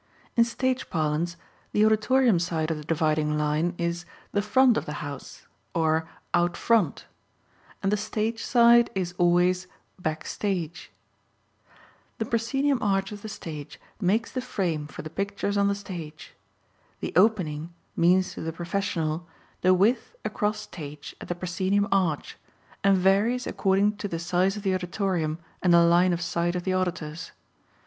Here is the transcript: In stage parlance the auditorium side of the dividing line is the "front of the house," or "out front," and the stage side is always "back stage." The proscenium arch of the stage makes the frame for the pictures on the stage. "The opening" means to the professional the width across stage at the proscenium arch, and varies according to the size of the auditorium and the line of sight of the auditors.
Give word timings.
In 0.35 0.45
stage 0.45 0.89
parlance 0.89 1.37
the 1.73 1.85
auditorium 1.85 2.39
side 2.39 2.71
of 2.71 2.77
the 2.77 2.83
dividing 2.83 3.37
line 3.37 3.75
is 3.77 4.03
the 4.31 4.41
"front 4.41 4.75
of 4.75 4.87
the 4.87 4.93
house," 5.05 5.45
or 5.75 6.09
"out 6.33 6.57
front," 6.57 7.05
and 7.83 7.91
the 7.91 7.97
stage 7.97 8.43
side 8.43 8.89
is 8.95 9.13
always 9.19 9.67
"back 9.99 10.25
stage." 10.25 10.89
The 12.17 12.25
proscenium 12.25 12.81
arch 12.81 13.11
of 13.11 13.21
the 13.21 13.29
stage 13.29 13.79
makes 13.99 14.31
the 14.31 14.41
frame 14.41 14.87
for 14.87 15.03
the 15.03 15.09
pictures 15.11 15.55
on 15.55 15.67
the 15.67 15.75
stage. 15.75 16.33
"The 16.99 17.13
opening" 17.15 17.71
means 17.95 18.33
to 18.33 18.41
the 18.41 18.51
professional 18.51 19.27
the 19.61 19.71
width 19.71 20.15
across 20.25 20.61
stage 20.61 21.15
at 21.21 21.27
the 21.27 21.35
proscenium 21.35 21.87
arch, 21.91 22.37
and 22.83 22.97
varies 22.97 23.45
according 23.45 23.97
to 23.97 24.07
the 24.07 24.17
size 24.17 24.57
of 24.57 24.63
the 24.63 24.73
auditorium 24.73 25.37
and 25.61 25.71
the 25.71 25.83
line 25.83 26.11
of 26.11 26.23
sight 26.23 26.55
of 26.55 26.63
the 26.63 26.73
auditors. 26.73 27.33